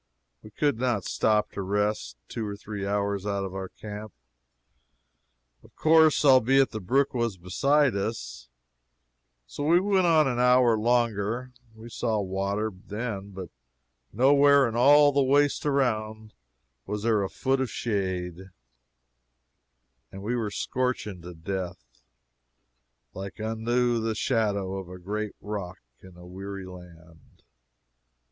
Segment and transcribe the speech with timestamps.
[0.41, 4.11] We could not stop to rest two or three hours out from our camp,
[5.61, 8.49] of course, albeit the brook was beside us.
[9.45, 11.51] So we went on an hour longer.
[11.75, 13.49] We saw water, then, but
[14.11, 16.33] nowhere in all the waste around
[16.87, 18.49] was there a foot of shade,
[20.11, 22.01] and we were scorching to death.
[23.13, 27.43] "Like unto the shadow of a great rock in a weary land."